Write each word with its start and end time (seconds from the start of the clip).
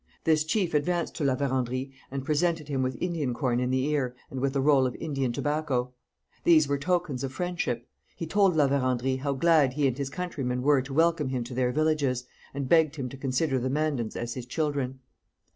This 0.23 0.43
chief 0.43 0.73
advanced 0.73 1.13
to 1.17 1.23
La 1.23 1.35
Vérendrye 1.35 1.91
and 2.09 2.25
presented 2.25 2.67
him 2.69 2.81
with 2.81 2.97
Indian 2.99 3.35
corn 3.35 3.59
in 3.59 3.69
the 3.69 3.85
ear 3.85 4.15
and 4.31 4.39
with 4.39 4.55
a 4.55 4.59
roll 4.59 4.87
of 4.87 4.95
Indian 4.95 5.31
tobacco. 5.31 5.93
These 6.43 6.67
were 6.67 6.79
tokens 6.79 7.23
of 7.23 7.31
friendship. 7.33 7.87
He 8.15 8.25
told 8.25 8.55
La 8.55 8.67
Vérendrye 8.67 9.19
how 9.19 9.33
glad 9.33 9.73
he 9.73 9.85
and 9.87 9.95
his 9.99 10.09
countrymen 10.09 10.63
were 10.63 10.81
to 10.81 10.93
welcome 10.95 11.29
him 11.29 11.43
to 11.43 11.53
their 11.53 11.71
villages, 11.71 12.23
and 12.51 12.67
begged 12.67 12.95
him 12.95 13.09
to 13.09 13.17
consider 13.17 13.59
the 13.59 13.69
Mandans 13.69 14.15
as 14.15 14.33
his 14.33 14.47
children. 14.47 15.01